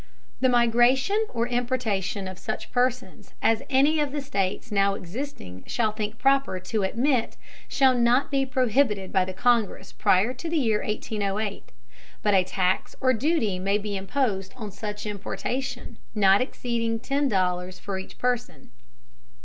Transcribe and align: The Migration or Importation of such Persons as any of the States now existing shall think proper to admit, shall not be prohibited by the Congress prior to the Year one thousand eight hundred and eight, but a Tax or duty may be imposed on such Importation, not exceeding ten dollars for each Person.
The 0.39 0.49
Migration 0.49 1.27
or 1.29 1.47
Importation 1.47 2.27
of 2.27 2.39
such 2.39 2.71
Persons 2.71 3.35
as 3.39 3.61
any 3.69 3.99
of 3.99 4.11
the 4.11 4.21
States 4.21 4.71
now 4.71 4.95
existing 4.95 5.63
shall 5.67 5.91
think 5.91 6.17
proper 6.17 6.59
to 6.59 6.81
admit, 6.81 7.37
shall 7.67 7.93
not 7.95 8.31
be 8.31 8.43
prohibited 8.43 9.13
by 9.13 9.25
the 9.25 9.33
Congress 9.33 9.91
prior 9.91 10.33
to 10.33 10.49
the 10.49 10.57
Year 10.57 10.79
one 10.79 10.87
thousand 10.87 10.93
eight 10.95 11.19
hundred 11.21 11.37
and 11.39 11.53
eight, 11.53 11.71
but 12.23 12.33
a 12.33 12.43
Tax 12.43 12.95
or 12.99 13.13
duty 13.13 13.59
may 13.59 13.77
be 13.77 13.95
imposed 13.95 14.55
on 14.57 14.71
such 14.71 15.05
Importation, 15.05 15.99
not 16.15 16.41
exceeding 16.41 16.99
ten 16.99 17.27
dollars 17.29 17.77
for 17.77 17.99
each 17.99 18.17
Person. 18.17 18.71